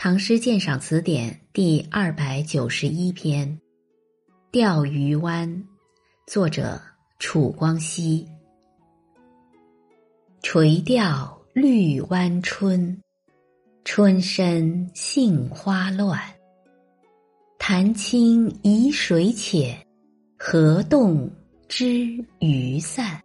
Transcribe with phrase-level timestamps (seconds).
[0.00, 3.48] 唐诗鉴赏词典》第二百九十一篇
[4.52, 5.52] 《钓鱼湾》，
[6.24, 6.80] 作者
[7.18, 8.24] 楚光熙。
[10.40, 12.96] 垂钓绿湾春，
[13.84, 16.16] 春深杏花乱。
[17.58, 19.84] 潭清移水浅，
[20.38, 21.28] 河动
[21.66, 23.20] 知鱼散。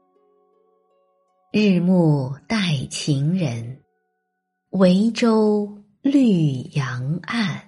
[1.51, 2.57] 日暮待
[2.89, 3.79] 情人，
[4.71, 5.71] 维舟。
[6.03, 7.63] 绿杨岸。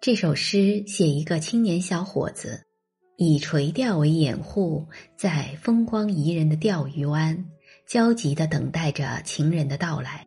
[0.00, 2.66] 这首诗写一个青年小伙子，
[3.16, 4.84] 以垂钓为掩护，
[5.16, 7.46] 在风光宜人的钓鱼湾，
[7.86, 10.26] 焦急的等待着情人的到来。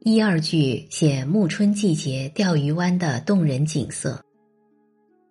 [0.00, 4.22] 一二句写暮春季节钓鱼湾的动人景色，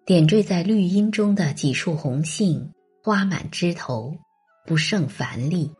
[0.07, 2.67] 点缀在绿荫中的几束红杏，
[3.03, 4.15] 花满枝头，
[4.65, 5.71] 不胜繁丽。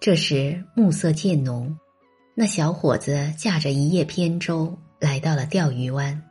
[0.00, 1.76] 这时暮色渐浓，
[2.34, 6.22] 那小伙子驾着一叶扁舟来到了钓鱼湾。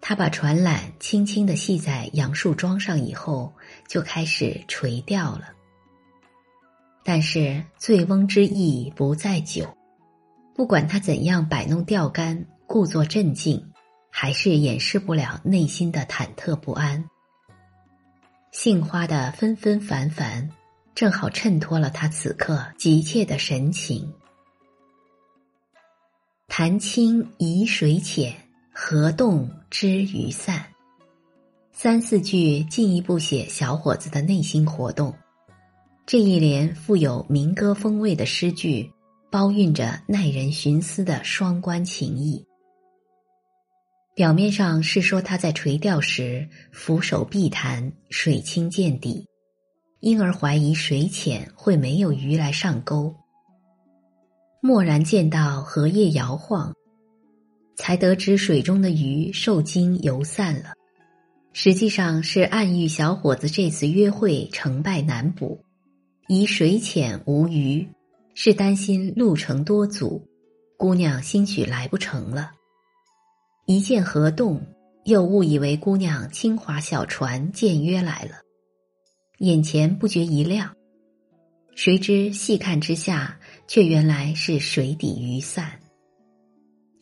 [0.00, 3.52] 他把船缆轻轻的系在杨树桩上以后，
[3.86, 5.50] 就开始垂钓了。
[7.04, 9.76] 但是醉翁之意不在酒，
[10.54, 13.72] 不管他怎样摆弄钓竿，故作镇静，
[14.10, 17.04] 还是掩饰不了内心的忐忑不安。
[18.50, 20.50] 杏花的纷纷繁繁。
[20.98, 24.12] 正好衬托了他此刻急切的神情。
[26.48, 28.34] 潭清移水浅，
[28.72, 30.66] 河动知鱼散。
[31.70, 35.14] 三四句进一步写小伙子的内心活动。
[36.04, 38.92] 这一联富有民歌风味的诗句，
[39.30, 42.44] 包蕴着耐人寻思的双关情意。
[44.16, 49.24] 表面上是说他在垂钓时俯首碧潭，水清见底。
[50.00, 53.14] 因而怀疑水浅会没有鱼来上钩。
[54.60, 56.74] 蓦然见到荷叶摇晃，
[57.76, 60.72] 才得知水中的鱼受惊游散了。
[61.52, 65.58] 实际上是暗喻小伙子这次约会成败难卜，
[66.28, 67.88] 疑水浅无鱼，
[68.34, 70.22] 是担心路程多阻，
[70.76, 72.52] 姑娘兴许来不成了。
[73.66, 74.60] 一见河动，
[75.04, 78.36] 又误以为姑娘轻划小船见约来了。
[79.38, 80.74] 眼前不觉一亮，
[81.76, 83.38] 谁知细看之下，
[83.68, 85.78] 却原来是水底鱼散。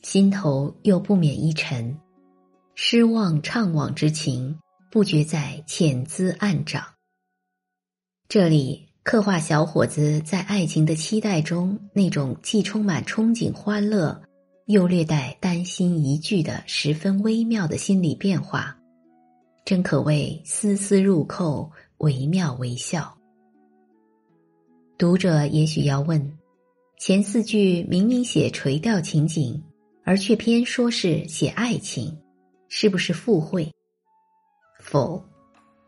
[0.02, 1.96] 心头又不免一沉，
[2.74, 4.58] 失望怅惘之情
[4.90, 6.84] 不觉在浅滋暗长。
[8.28, 14.20] 这里刻画小伙子在爱情的期待中那种既充满憧憬欢乐，
[14.66, 18.76] 又略带担心疑惧的十分微妙的心理变化，
[19.64, 21.72] 真可谓丝丝入扣。
[21.98, 23.16] 惟妙惟肖。
[24.98, 26.38] 读者也许要问：
[26.98, 29.62] 前四句明明写垂钓情景，
[30.04, 32.16] 而却偏说是写爱情，
[32.68, 33.70] 是不是附会？
[34.80, 35.22] 否，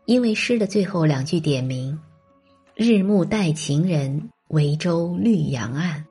[0.05, 1.99] 因为诗的最后两句点明
[2.75, 6.05] “日暮待情人，维舟绿杨岸”。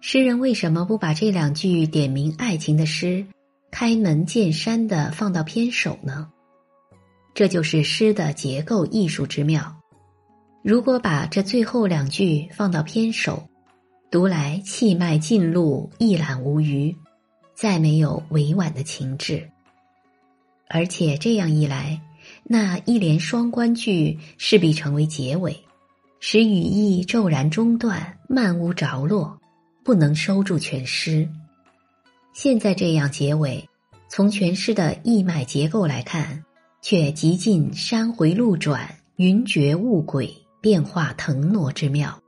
[0.00, 3.26] 诗人为什么不把这两句点明爱情的诗
[3.70, 6.30] 开门见山的放到篇首呢？
[7.38, 9.72] 这就是诗的结构艺术之妙。
[10.60, 13.48] 如果把这最后两句放到篇首，
[14.10, 16.92] 读来气脉尽露，一览无余，
[17.54, 19.48] 再没有委婉的情致。
[20.66, 22.02] 而且这样一来，
[22.42, 25.56] 那一连双关句势必成为结尾，
[26.18, 29.40] 使语意骤然中断，漫无着落，
[29.84, 31.28] 不能收住全诗。
[32.34, 33.64] 现在这样结尾，
[34.08, 36.42] 从全诗的意脉结构来看。
[36.80, 42.22] 却极尽山回路转、云谲雾诡、变化腾挪之妙。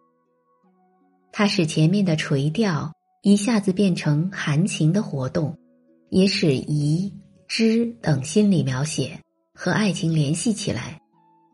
[1.32, 5.56] 它使前面的垂钓一下子变成含情的活动，
[6.10, 7.14] 也使疑、
[7.46, 9.18] 知等心理描写
[9.54, 11.00] 和爱情联系起来，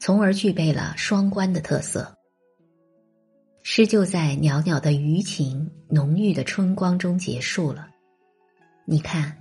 [0.00, 2.16] 从而具备了双关的特色。
[3.62, 7.88] 诗就在袅袅的鱼情、浓郁的春光中结束了。
[8.86, 9.36] 你看，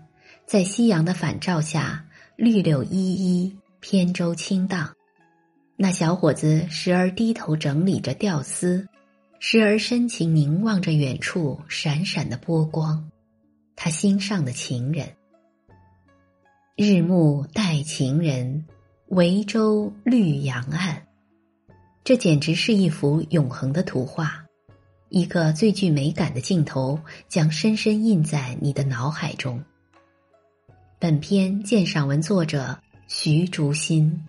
[0.46, 2.06] 在夕阳的反照下。
[2.38, 4.94] 绿柳依依，扁舟轻荡。
[5.78, 8.88] 那小伙子时而低头整理着钓丝，
[9.40, 13.10] 时而深情凝望着远处闪闪的波光。
[13.76, 15.10] 他心上的情人，
[16.76, 18.66] 日暮待情人，
[19.08, 21.04] 维舟绿杨岸。
[22.04, 24.46] 这简直是一幅永恒的图画，
[25.10, 29.64] 一个最具美感的镜头，将深深印在你的脑海中。
[30.97, 34.25] 本篇鉴赏文作者徐竹新。